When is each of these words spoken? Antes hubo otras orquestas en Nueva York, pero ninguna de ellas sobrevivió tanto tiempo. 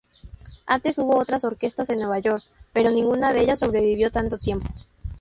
Antes 0.65 0.97
hubo 0.97 1.15
otras 1.19 1.43
orquestas 1.43 1.91
en 1.91 1.99
Nueva 1.99 2.17
York, 2.17 2.43
pero 2.73 2.89
ninguna 2.89 3.33
de 3.33 3.41
ellas 3.43 3.59
sobrevivió 3.59 4.09
tanto 4.11 4.39
tiempo. 4.39 4.67